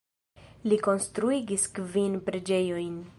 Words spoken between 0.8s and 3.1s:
konstruigis kvin preĝejojn.